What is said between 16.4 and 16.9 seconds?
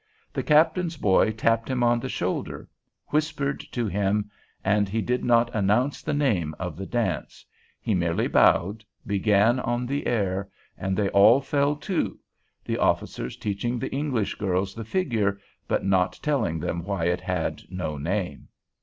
them